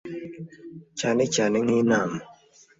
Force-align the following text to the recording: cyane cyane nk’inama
cyane 0.99 1.23
cyane 1.35 1.57
nk’inama 1.65 2.17